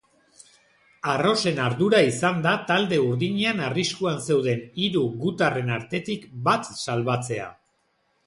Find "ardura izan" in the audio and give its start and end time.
1.65-2.39